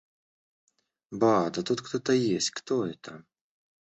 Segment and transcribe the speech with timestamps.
[1.11, 2.49] Ба, да тут кто-то есть.
[2.49, 3.23] Кто это?